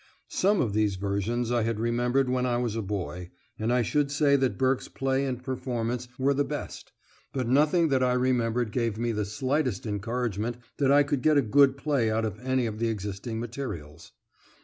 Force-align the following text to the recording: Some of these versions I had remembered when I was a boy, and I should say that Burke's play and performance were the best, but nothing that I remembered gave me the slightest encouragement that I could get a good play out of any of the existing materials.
Some 0.31 0.61
of 0.61 0.73
these 0.73 0.95
versions 0.95 1.51
I 1.51 1.61
had 1.61 1.79
remembered 1.79 2.27
when 2.27 2.43
I 2.47 2.57
was 2.57 2.75
a 2.75 2.81
boy, 2.81 3.29
and 3.59 3.71
I 3.71 3.83
should 3.83 4.09
say 4.09 4.35
that 4.35 4.57
Burke's 4.57 4.87
play 4.87 5.27
and 5.27 5.43
performance 5.43 6.07
were 6.17 6.33
the 6.33 6.43
best, 6.43 6.91
but 7.33 7.47
nothing 7.47 7.89
that 7.89 8.01
I 8.01 8.13
remembered 8.13 8.71
gave 8.71 8.97
me 8.97 9.11
the 9.11 9.25
slightest 9.25 9.85
encouragement 9.85 10.57
that 10.77 10.91
I 10.91 11.03
could 11.03 11.21
get 11.21 11.37
a 11.37 11.43
good 11.43 11.77
play 11.77 12.09
out 12.09 12.25
of 12.25 12.39
any 12.39 12.65
of 12.65 12.79
the 12.79 12.87
existing 12.87 13.39
materials. 13.39 14.11